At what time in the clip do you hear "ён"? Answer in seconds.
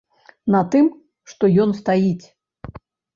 1.65-1.75